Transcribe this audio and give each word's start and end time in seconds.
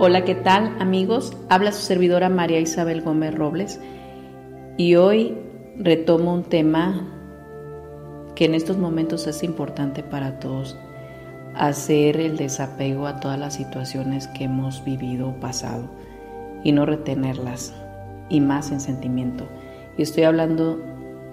Hola, 0.00 0.24
¿qué 0.24 0.36
tal 0.36 0.76
amigos? 0.78 1.36
Habla 1.48 1.72
su 1.72 1.82
servidora 1.82 2.28
María 2.28 2.60
Isabel 2.60 3.00
Gómez 3.00 3.34
Robles 3.34 3.80
y 4.76 4.94
hoy 4.94 5.36
retomo 5.76 6.34
un 6.34 6.44
tema 6.44 7.04
que 8.36 8.44
en 8.44 8.54
estos 8.54 8.78
momentos 8.78 9.26
es 9.26 9.42
importante 9.42 10.04
para 10.04 10.38
todos, 10.38 10.78
hacer 11.56 12.20
el 12.20 12.36
desapego 12.36 13.08
a 13.08 13.18
todas 13.18 13.40
las 13.40 13.54
situaciones 13.54 14.28
que 14.28 14.44
hemos 14.44 14.84
vivido 14.84 15.30
o 15.30 15.40
pasado 15.40 15.90
y 16.62 16.70
no 16.70 16.86
retenerlas 16.86 17.74
y 18.28 18.40
más 18.40 18.70
en 18.70 18.80
sentimiento. 18.80 19.48
Y 19.96 20.02
estoy 20.02 20.22
hablando 20.22 20.80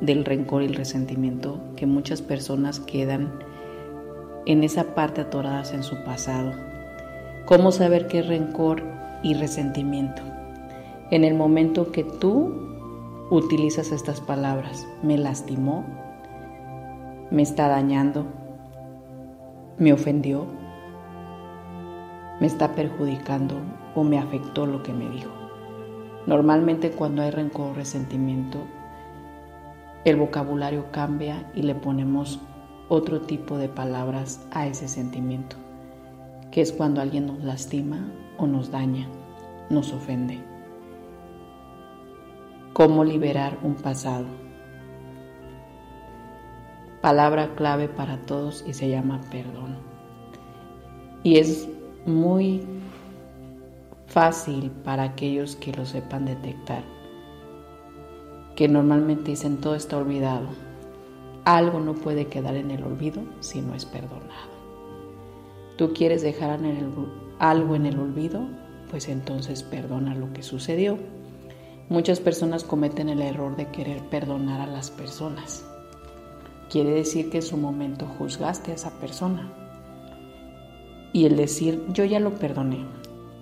del 0.02 0.26
rencor 0.26 0.64
y 0.64 0.66
el 0.66 0.74
resentimiento 0.74 1.62
que 1.76 1.86
muchas 1.86 2.24
personas 2.24 2.80
quedan 2.80 3.32
en 4.48 4.64
esa 4.64 4.96
parte 4.96 5.22
atoradas 5.22 5.72
en 5.72 5.84
su 5.84 6.04
pasado 6.04 6.75
¿Cómo 7.46 7.72
saber 7.72 8.08
qué 8.08 8.20
es 8.20 8.28
rencor 8.28 8.82
y 9.22 9.36
resentimiento? 9.36 10.24
En 11.12 11.24
el 11.24 11.36
momento 11.36 11.92
que 11.92 12.04
tú 12.04 12.52
utilizas 13.30 13.92
estas 13.92 14.20
palabras, 14.20 14.88
me 15.04 15.16
lastimó, 15.16 15.86
me 17.30 17.44
está 17.44 17.68
dañando, 17.68 18.26
me 19.78 19.94
ofendió, 19.94 20.48
me 22.40 22.48
está 22.48 22.74
perjudicando 22.74 23.54
o 23.94 24.04
me 24.04 24.18
afectó 24.18 24.66
lo 24.66 24.82
que 24.82 24.94
me 24.94 25.08
dijo. 25.08 25.30
Normalmente 26.26 26.90
cuando 26.90 27.22
hay 27.22 27.30
rencor 27.30 27.74
o 27.74 27.74
resentimiento, 27.76 28.58
el 30.04 30.16
vocabulario 30.16 30.86
cambia 30.92 31.46
y 31.54 31.62
le 31.62 31.76
ponemos 31.76 32.40
otro 32.90 33.22
tipo 33.22 33.60
de 33.60 33.70
palabras 33.70 34.44
a 34.50 34.66
ese 34.66 34.88
sentimiento 34.88 35.58
que 36.56 36.62
es 36.62 36.72
cuando 36.72 37.02
alguien 37.02 37.28
nos 37.28 37.44
lastima 37.44 38.10
o 38.38 38.48
nos 38.48 38.72
daña, 38.72 39.10
nos 39.70 39.92
ofende. 39.92 40.42
¿Cómo 42.72 43.04
liberar 43.04 43.60
un 43.62 43.76
pasado? 43.76 44.24
Palabra 47.02 47.56
clave 47.56 47.90
para 47.90 48.22
todos 48.22 48.64
y 48.66 48.74
se 48.74 48.88
llama 48.88 49.20
perdón. 49.30 49.76
Y 51.24 51.40
es 51.40 51.68
muy 52.06 52.66
fácil 54.08 54.72
para 54.86 55.04
aquellos 55.04 55.58
que 55.58 55.74
lo 55.74 55.86
sepan 55.86 56.24
detectar, 56.24 56.84
que 58.56 58.70
normalmente 58.70 59.32
dicen 59.32 59.58
todo 59.58 59.76
está 59.76 59.98
olvidado. 59.98 60.48
Algo 61.44 61.82
no 61.82 61.96
puede 61.96 62.28
quedar 62.28 62.56
en 62.56 62.72
el 62.72 62.82
olvido 62.82 63.24
si 63.42 63.62
no 63.62 63.76
es 63.76 63.84
perdonado 63.84 64.55
tú 65.78 65.94
quieres 65.94 66.22
dejar 66.22 66.60
algo 67.40 67.76
en 67.76 67.86
el 67.86 68.00
olvido, 68.00 68.48
pues 68.90 69.10
entonces 69.10 69.64
perdona 69.64 70.16
lo 70.16 70.32
que 70.34 70.44
sucedió. 70.44 70.98
Muchas 71.90 72.20
personas 72.20 72.64
cometen 72.64 73.10
el 73.10 73.22
error 73.22 73.56
de 73.56 73.68
querer 73.68 74.02
perdonar 74.10 74.62
a 74.62 74.68
las 74.68 74.90
personas. 74.90 75.66
Quiere 76.70 76.92
decir 76.92 77.30
que 77.30 77.38
en 77.38 77.44
su 77.44 77.58
momento 77.58 78.08
juzgaste 78.08 78.72
a 78.72 78.76
esa 78.76 79.00
persona. 79.00 79.52
Y 81.14 81.26
el 81.26 81.38
decir, 81.38 81.86
yo 81.90 82.04
ya 82.06 82.20
lo 82.20 82.36
perdoné. 82.36 82.86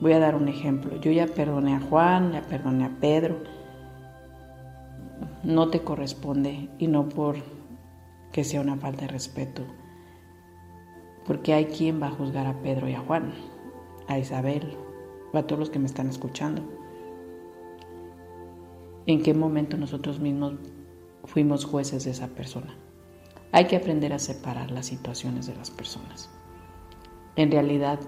Voy 0.02 0.14
a 0.14 0.20
dar 0.20 0.36
un 0.36 0.50
ejemplo. 0.50 1.00
Yo 1.00 1.12
ya 1.12 1.28
perdoné 1.28 1.76
a 1.76 1.80
Juan, 1.80 2.34
ya 2.34 2.42
perdoné 2.42 2.86
a 2.86 2.98
Pedro. 3.00 3.38
No 5.44 5.70
te 5.70 5.82
corresponde 5.82 6.70
y 6.78 6.88
no 6.88 7.08
por 7.08 7.38
que 8.32 8.44
sea 8.44 8.62
una 8.62 8.76
falta 8.76 9.02
de 9.02 9.08
respeto 9.08 9.64
porque 11.26 11.54
hay 11.54 11.66
quien 11.66 12.02
va 12.02 12.08
a 12.08 12.12
juzgar 12.12 12.48
a 12.48 12.62
Pedro 12.62 12.90
y 12.90 12.94
a 12.94 13.00
Juan, 13.00 13.34
a 14.08 14.20
Isabel, 14.20 14.78
a 15.34 15.44
todos 15.44 15.60
los 15.60 15.70
que 15.70 15.80
me 15.80 15.86
están 15.86 16.10
escuchando. 16.10 16.62
¿En 19.06 19.22
qué 19.22 19.34
momento 19.34 19.78
nosotros 19.78 20.20
mismos 20.20 20.54
fuimos 21.26 21.66
jueces 21.66 22.06
de 22.06 22.12
esa 22.12 22.28
persona? 22.28 22.76
Hay 23.52 23.66
que 23.66 23.76
aprender 23.76 24.14
a 24.14 24.20
separar 24.20 24.72
las 24.72 24.86
situaciones 24.88 25.48
de 25.48 25.56
las 25.56 25.72
personas. 25.72 26.30
En 27.36 27.52
realidad, 27.52 28.00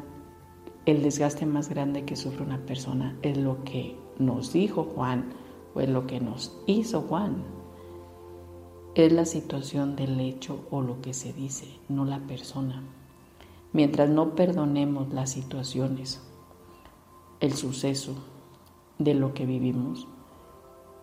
el 0.86 1.02
desgaste 1.02 1.46
más 1.46 1.70
grande 1.70 2.06
que 2.06 2.16
sufre 2.16 2.44
una 2.44 2.66
persona 2.66 3.18
es 3.22 3.38
lo 3.38 3.64
que 3.64 3.98
nos 4.20 4.54
dijo 4.54 4.84
Juan 4.96 5.34
o 5.74 5.82
es 5.82 5.90
lo 5.90 6.08
que 6.08 6.20
nos 6.20 6.58
hizo 6.68 7.02
Juan. 7.02 7.44
Es 8.94 9.12
la 9.12 9.26
situación 9.26 9.96
del 9.96 10.20
hecho 10.20 10.66
o 10.72 10.82
lo 10.82 11.02
que 11.02 11.14
se 11.14 11.34
dice, 11.34 11.68
no 11.90 12.06
la 12.06 12.20
persona 12.20 12.84
mientras 13.76 14.10
no 14.10 14.36
perdonemos 14.36 15.14
las 15.14 15.32
situaciones, 15.32 16.22
el 17.42 17.52
suceso 17.56 18.16
de 19.00 19.14
lo 19.14 19.34
que 19.34 19.46
vivimos 19.46 20.08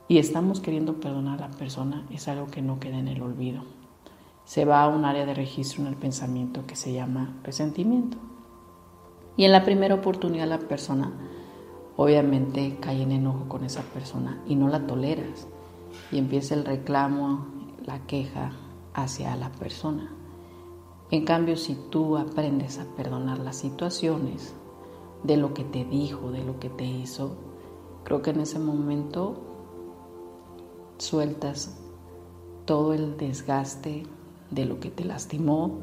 y 0.08 0.16
estamos 0.16 0.60
queriendo 0.60 0.98
perdonar 0.98 1.42
a 1.42 1.50
la 1.50 1.54
persona, 1.54 2.06
es 2.10 2.28
algo 2.28 2.46
que 2.46 2.62
no 2.62 2.80
queda 2.80 2.98
en 2.98 3.08
el 3.08 3.20
olvido. 3.20 3.64
Se 4.46 4.64
va 4.64 4.82
a 4.82 4.88
un 4.88 5.04
área 5.04 5.26
de 5.26 5.34
registro 5.34 5.82
en 5.82 5.88
el 5.88 5.96
pensamiento 5.96 6.66
que 6.66 6.74
se 6.74 6.94
llama 6.94 7.36
resentimiento. 7.44 8.16
Y 9.36 9.44
en 9.44 9.52
la 9.52 9.64
primera 9.64 9.94
oportunidad 9.94 10.48
la 10.48 10.58
persona 10.58 11.12
obviamente 11.96 12.78
cae 12.80 13.02
en 13.02 13.12
enojo 13.12 13.50
con 13.50 13.64
esa 13.64 13.82
persona 13.82 14.42
y 14.46 14.54
no 14.54 14.68
la 14.68 14.86
toleras. 14.86 15.46
Y 16.10 16.16
empieza 16.16 16.54
el 16.54 16.64
reclamo, 16.64 17.48
la 17.84 18.06
queja 18.06 18.52
hacia 18.94 19.36
la 19.36 19.50
persona. 19.52 20.21
En 21.12 21.26
cambio, 21.26 21.58
si 21.58 21.74
tú 21.90 22.16
aprendes 22.16 22.78
a 22.78 22.86
perdonar 22.96 23.38
las 23.38 23.56
situaciones 23.56 24.54
de 25.22 25.36
lo 25.36 25.52
que 25.52 25.62
te 25.62 25.84
dijo, 25.84 26.30
de 26.30 26.42
lo 26.42 26.58
que 26.58 26.70
te 26.70 26.86
hizo, 26.86 27.36
creo 28.02 28.22
que 28.22 28.30
en 28.30 28.40
ese 28.40 28.58
momento 28.58 29.36
sueltas 30.96 31.78
todo 32.64 32.94
el 32.94 33.18
desgaste 33.18 34.04
de 34.50 34.64
lo 34.64 34.80
que 34.80 34.90
te 34.90 35.04
lastimó, 35.04 35.80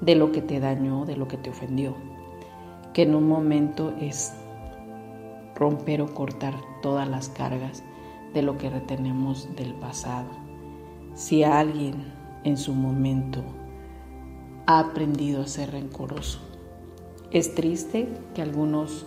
de 0.00 0.16
lo 0.16 0.32
que 0.32 0.42
te 0.42 0.58
dañó, 0.58 1.04
de 1.04 1.16
lo 1.16 1.28
que 1.28 1.36
te 1.36 1.50
ofendió. 1.50 1.94
Que 2.92 3.02
en 3.02 3.14
un 3.14 3.28
momento 3.28 3.94
es 4.00 4.32
romper 5.54 6.02
o 6.02 6.12
cortar 6.12 6.54
todas 6.82 7.08
las 7.08 7.28
cargas 7.28 7.84
de 8.34 8.42
lo 8.42 8.58
que 8.58 8.68
retenemos 8.68 9.48
del 9.54 9.74
pasado. 9.74 10.30
Si 11.14 11.44
alguien 11.44 12.12
en 12.42 12.56
su 12.56 12.74
momento 12.74 13.44
ha 14.72 14.78
aprendido 14.78 15.42
a 15.42 15.46
ser 15.46 15.72
rencoroso. 15.72 16.38
Es 17.30 17.54
triste 17.54 18.08
que 18.34 18.40
algunos 18.40 19.04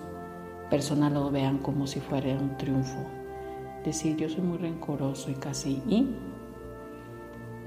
personas 0.69 1.11
lo 1.11 1.31
vean 1.31 1.57
como 1.57 1.87
si 1.87 2.01
fuera 2.01 2.37
un 2.37 2.55
triunfo. 2.55 2.99
Decir 3.83 4.15
yo 4.15 4.29
soy 4.29 4.41
muy 4.41 4.59
rencoroso 4.59 5.31
y 5.31 5.33
casi 5.33 5.81
y 5.87 6.15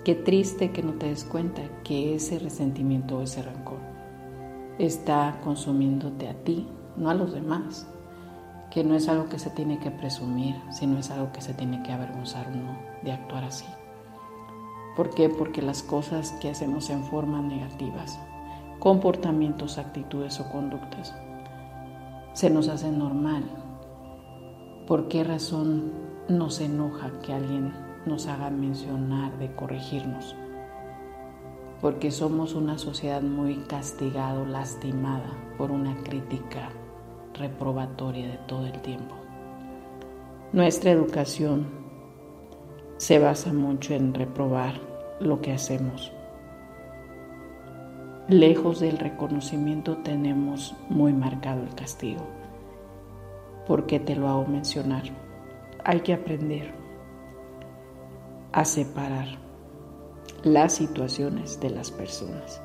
qué 0.05 0.15
triste 0.15 0.71
que 0.71 0.85
no 0.85 0.93
te 0.93 1.07
des 1.07 1.25
cuenta 1.25 1.63
que 1.83 2.15
ese 2.15 2.39
resentimiento 2.39 3.19
o 3.19 3.23
ese 3.23 3.43
rencor 3.43 3.81
está 4.79 5.41
consumiéndote 5.43 6.29
a 6.29 6.35
ti, 6.45 6.69
no 6.97 7.11
a 7.11 7.15
los 7.15 7.33
demás. 7.33 7.89
Que 8.71 8.85
no 8.85 8.95
es 8.95 9.09
algo 9.09 9.29
que 9.29 9.41
se 9.41 9.51
tiene 9.51 9.81
que 9.81 9.91
presumir, 9.91 10.55
sino 10.71 10.99
es 10.99 11.11
algo 11.11 11.33
que 11.33 11.41
se 11.41 11.53
tiene 11.53 11.83
que 11.83 11.91
avergonzar 11.91 12.47
uno 12.49 12.79
de 13.03 13.11
actuar 13.11 13.43
así. 13.43 13.65
¿Por 14.99 15.11
qué? 15.11 15.29
Porque 15.29 15.63
las 15.63 15.85
cosas 15.85 16.33
que 16.41 16.51
hacemos 16.51 16.91
en 16.91 17.05
formas 17.05 17.45
negativas, 17.45 18.19
comportamientos, 18.81 19.79
actitudes 19.79 20.41
o 20.41 20.51
conductas, 20.51 21.15
se 22.33 22.51
nos 22.51 22.67
hacen 22.67 22.99
normal. 22.99 23.45
¿Por 24.89 25.07
qué 25.07 25.23
razón 25.23 25.93
nos 26.29 26.61
enoja 26.61 27.13
que 27.23 27.33
alguien 27.33 27.73
nos 28.07 28.27
haga 28.27 28.51
mencionar 28.51 29.39
de 29.39 29.55
corregirnos? 29.55 30.35
Porque 31.81 32.11
somos 32.11 32.57
una 32.57 32.77
sociedad 32.77 33.23
muy 33.23 33.55
castigada, 33.69 34.45
lastimada 34.47 35.31
por 35.59 35.71
una 35.71 35.95
crítica 36.03 36.71
reprobatoria 37.35 38.27
de 38.27 38.39
todo 38.49 38.67
el 38.67 38.83
tiempo. 38.83 39.15
Nuestra 40.53 40.91
educación 40.91 41.69
se 42.97 43.21
basa 43.21 43.53
mucho 43.53 43.95
en 43.95 44.13
reprobar 44.13 44.88
lo 45.21 45.41
que 45.41 45.53
hacemos. 45.53 46.13
Lejos 48.29 48.81
del 48.81 48.99
reconocimiento 48.99 49.97
tenemos 49.99 50.77
muy 50.91 51.13
marcado 51.13 51.63
el 51.63 51.75
castigo. 51.75 52.27
¿Por 53.67 53.87
qué 53.87 54.01
te 54.01 54.17
lo 54.17 54.29
hago 54.29 54.47
mencionar? 54.47 55.05
Hay 55.85 56.01
que 56.01 56.13
aprender 56.13 56.73
a 58.53 58.65
separar 58.65 59.27
las 60.43 60.75
situaciones 60.75 61.61
de 61.61 61.71
las 61.71 61.91
personas. 61.91 62.61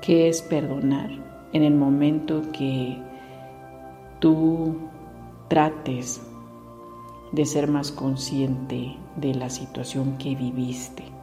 ¿Qué 0.00 0.28
es 0.28 0.42
perdonar? 0.42 1.10
En 1.52 1.62
el 1.62 1.74
momento 1.74 2.42
que 2.52 3.00
tú 4.18 4.76
trates 5.48 6.20
de 7.32 7.44
ser 7.44 7.68
más 7.68 7.92
consciente 7.92 8.96
de 9.16 9.34
la 9.34 9.50
situación 9.50 10.18
que 10.18 10.34
viviste, 10.34 11.13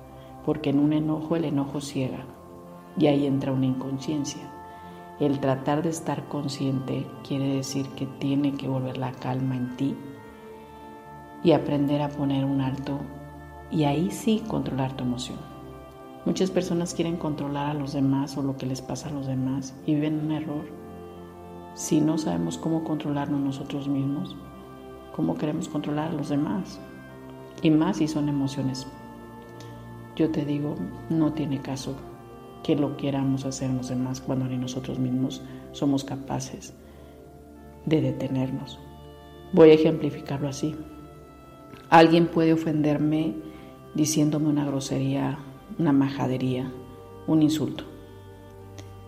porque 0.46 0.70
en 0.70 0.80
un 0.80 0.94
enojo 0.94 1.36
el 1.36 1.46
enojo 1.46 1.82
ciega 1.82 2.26
y 2.98 3.08
ahí 3.08 3.26
entra 3.26 3.52
una 3.52 3.66
inconsciencia. 3.66 4.42
El 5.20 5.40
tratar 5.40 5.84
de 5.84 5.90
estar 5.90 6.28
consciente 6.28 7.06
quiere 7.28 7.56
decir 7.56 7.88
que 7.90 8.06
tiene 8.06 8.54
que 8.54 8.68
volver 8.68 8.98
la 8.98 9.12
calma 9.12 9.56
en 9.56 9.76
ti 9.78 9.96
y 11.44 11.52
aprender 11.52 12.02
a 12.02 12.10
poner 12.10 12.46
un 12.46 12.62
alto 12.62 13.00
y 13.70 13.84
ahí 13.84 14.12
sí 14.12 14.44
controlar 14.48 14.94
tu 14.94 15.04
emoción. 15.04 15.38
Muchas 16.26 16.52
personas 16.52 16.94
quieren 16.94 17.18
controlar 17.18 17.72
a 17.72 17.74
los 17.74 17.94
demás 17.94 18.38
o 18.38 18.44
lo 18.44 18.56
que 18.58 18.68
les 18.68 18.82
pasa 18.82 19.10
a 19.10 19.12
los 19.12 19.26
demás 19.26 19.76
y 19.86 19.96
viven 19.96 20.26
un 20.26 20.32
error. 20.32 20.66
Si 21.74 22.00
no 22.00 22.18
sabemos 22.18 22.58
cómo 22.58 22.84
controlarnos 22.84 23.40
nosotros 23.40 23.88
mismos, 23.88 24.36
¿cómo 25.16 25.36
queremos 25.36 25.68
controlar 25.68 26.10
a 26.10 26.14
los 26.14 26.30
demás? 26.30 26.80
Y 27.64 27.72
más 27.72 27.98
si 27.98 28.08
son 28.08 28.30
emociones. 28.30 28.86
Yo 30.16 30.30
te 30.30 30.46
digo, 30.46 30.76
no 31.10 31.34
tiene 31.34 31.62
caso 31.62 31.96
que 32.64 32.76
lo 32.76 32.98
queramos 32.98 33.46
hacer 33.46 33.72
los 33.72 33.90
demás 33.90 34.22
cuando 34.22 34.46
ni 34.46 34.58
nosotros 34.58 35.00
mismos 35.00 35.42
somos 35.72 36.04
capaces 36.04 36.74
de 37.86 38.02
detenernos. 38.02 38.80
Voy 39.54 39.72
a 39.72 39.74
ejemplificarlo 39.74 40.48
así. 40.48 40.76
Alguien 41.90 42.28
puede 42.28 42.54
ofenderme 42.54 43.36
diciéndome 43.96 44.48
una 44.48 44.66
grosería, 44.66 45.40
una 45.80 45.92
majadería, 45.92 46.72
un 47.28 47.42
insulto. 47.42 47.86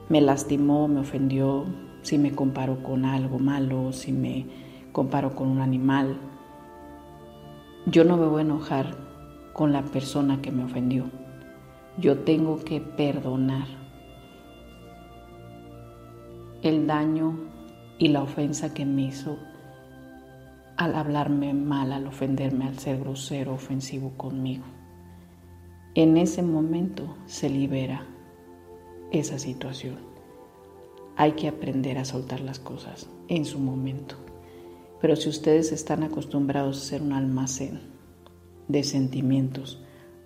Me 0.10 0.22
lastimó, 0.22 0.88
me 0.88 1.00
ofendió, 1.00 1.66
si 2.02 2.18
me 2.18 2.34
comparo 2.34 2.84
con 2.84 3.06
algo 3.06 3.40
malo, 3.40 3.94
si 3.94 4.12
me 4.12 4.46
comparo 4.92 5.36
con 5.36 5.48
un 5.48 5.62
animal. 5.62 6.18
Yo 7.86 8.04
no 8.04 8.18
me 8.18 8.28
voy 8.28 8.40
a 8.40 8.46
enojar 8.46 9.03
con 9.54 9.72
la 9.72 9.84
persona 9.84 10.42
que 10.42 10.52
me 10.52 10.64
ofendió. 10.64 11.06
Yo 11.98 12.20
tengo 12.20 12.64
que 12.64 12.82
perdonar 12.82 13.68
el 16.64 16.88
daño 16.88 17.38
y 18.00 18.08
la 18.08 18.24
ofensa 18.24 18.74
que 18.74 18.86
me 18.86 19.04
hizo 19.04 19.38
al 20.76 20.96
hablarme 20.96 21.54
mal, 21.54 21.94
al 21.94 22.08
ofenderme, 22.08 22.66
al 22.66 22.80
ser 22.80 23.00
grosero, 23.00 23.54
ofensivo 23.54 24.18
conmigo. 24.18 24.64
En 25.94 26.18
ese 26.18 26.42
momento 26.42 27.16
se 27.28 27.50
libera 27.50 28.08
esa 29.12 29.38
situación. 29.38 29.98
Hay 31.16 31.34
que 31.34 31.48
aprender 31.48 32.00
a 32.00 32.06
soltar 32.06 32.42
las 32.42 32.58
cosas 32.58 33.08
en 33.28 33.46
su 33.46 33.60
momento. 33.60 34.16
Pero 35.00 35.16
si 35.16 35.30
ustedes 35.30 35.72
están 35.72 36.02
acostumbrados 36.02 36.78
a 36.78 36.86
ser 36.86 37.04
un 37.04 37.14
almacén 37.14 37.93
de 38.68 38.84
sentimientos 38.84 39.82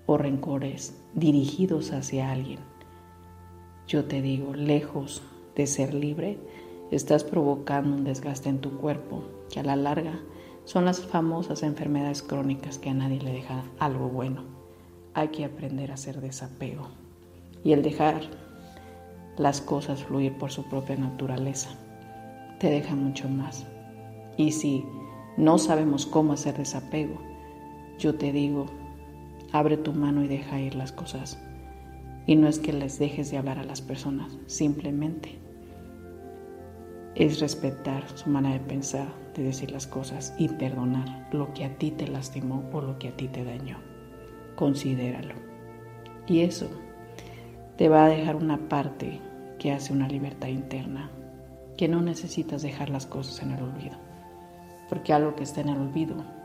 o 0.05 0.17
rencores 0.17 1.01
dirigidos 1.13 1.91
hacia 1.91 2.31
alguien, 2.31 2.59
yo 3.87 4.05
te 4.05 4.21
digo, 4.21 4.53
lejos 4.53 5.21
de 5.55 5.65
ser 5.65 5.93
libre, 5.93 6.37
estás 6.91 7.23
provocando 7.23 7.95
un 7.95 8.03
desgaste 8.03 8.49
en 8.49 8.59
tu 8.59 8.77
cuerpo 8.77 9.23
que 9.49 9.61
a 9.61 9.63
la 9.63 9.75
larga 9.75 10.19
son 10.65 10.83
las 10.83 10.99
famosas 10.99 11.63
enfermedades 11.63 12.21
crónicas 12.21 12.77
que 12.77 12.89
a 12.89 12.93
nadie 12.93 13.21
le 13.21 13.31
deja 13.31 13.63
algo 13.79 14.09
bueno. 14.09 14.43
Hay 15.13 15.29
que 15.29 15.45
aprender 15.45 15.91
a 15.91 15.93
hacer 15.93 16.19
desapego 16.19 16.89
y 17.63 17.71
el 17.71 17.81
dejar 17.81 18.21
las 19.37 19.61
cosas 19.61 20.03
fluir 20.03 20.37
por 20.37 20.51
su 20.51 20.63
propia 20.65 20.97
naturaleza 20.97 21.69
te 22.59 22.69
deja 22.69 22.95
mucho 22.95 23.29
más. 23.29 23.65
Y 24.35 24.51
si 24.51 24.83
no 25.37 25.57
sabemos 25.57 26.05
cómo 26.05 26.33
hacer 26.33 26.57
desapego, 26.57 27.21
yo 27.97 28.15
te 28.15 28.31
digo, 28.31 28.67
abre 29.51 29.77
tu 29.77 29.93
mano 29.93 30.23
y 30.23 30.27
deja 30.27 30.59
ir 30.59 30.75
las 30.75 30.91
cosas. 30.91 31.39
Y 32.25 32.35
no 32.35 32.47
es 32.47 32.59
que 32.59 32.73
les 32.73 32.99
dejes 32.99 33.31
de 33.31 33.37
hablar 33.37 33.57
a 33.59 33.63
las 33.63 33.81
personas, 33.81 34.37
simplemente 34.47 35.39
es 37.15 37.39
respetar 37.39 38.07
su 38.15 38.29
manera 38.29 38.59
de 38.59 38.65
pensar, 38.65 39.07
de 39.33 39.43
decir 39.43 39.71
las 39.71 39.87
cosas 39.87 40.35
y 40.37 40.49
perdonar 40.49 41.27
lo 41.31 41.51
que 41.53 41.65
a 41.65 41.77
ti 41.77 41.89
te 41.89 42.07
lastimó 42.07 42.63
o 42.71 42.81
lo 42.81 42.99
que 42.99 43.07
a 43.07 43.17
ti 43.17 43.27
te 43.27 43.43
dañó. 43.43 43.77
Considéralo. 44.55 45.33
Y 46.27 46.41
eso 46.41 46.69
te 47.77 47.89
va 47.89 48.05
a 48.05 48.09
dejar 48.09 48.35
una 48.35 48.69
parte 48.69 49.19
que 49.57 49.71
hace 49.71 49.93
una 49.93 50.07
libertad 50.07 50.49
interna, 50.49 51.09
que 51.75 51.87
no 51.87 52.01
necesitas 52.01 52.61
dejar 52.61 52.89
las 52.89 53.07
cosas 53.07 53.41
en 53.41 53.51
el 53.51 53.63
olvido, 53.63 53.97
porque 54.89 55.13
algo 55.13 55.35
que 55.35 55.43
está 55.43 55.61
en 55.61 55.69
el 55.69 55.77
olvido 55.77 56.36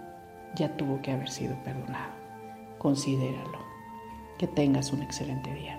ya 0.55 0.77
tuvo 0.77 1.01
que 1.03 1.13
haber 1.13 1.29
sido 1.29 1.57
perdonado. 1.65 2.13
Considéralo. 2.79 3.59
Que 4.39 4.47
tengas 4.47 4.93
un 4.93 5.03
excelente 5.03 5.53
día. 5.55 5.79